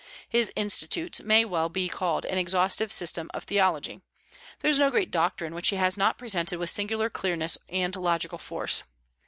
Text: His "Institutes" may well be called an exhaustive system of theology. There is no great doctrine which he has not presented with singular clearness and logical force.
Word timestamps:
His 0.27 0.51
"Institutes" 0.55 1.21
may 1.21 1.45
well 1.45 1.69
be 1.69 1.87
called 1.87 2.25
an 2.25 2.39
exhaustive 2.39 2.91
system 2.91 3.29
of 3.35 3.43
theology. 3.43 4.01
There 4.61 4.71
is 4.71 4.79
no 4.79 4.89
great 4.89 5.11
doctrine 5.11 5.53
which 5.53 5.67
he 5.69 5.75
has 5.75 5.95
not 5.95 6.17
presented 6.17 6.57
with 6.57 6.71
singular 6.71 7.07
clearness 7.07 7.59
and 7.69 7.95
logical 7.95 8.39
force. 8.39 8.81